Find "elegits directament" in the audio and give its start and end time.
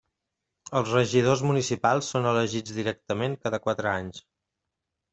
2.31-3.39